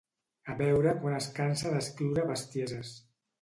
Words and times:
A 0.53 0.53
veure 0.61 0.93
quan 1.03 1.17
es 1.17 1.27
cansa 1.41 1.75
d'escriure 1.75 2.25
bestieses. 2.33 2.97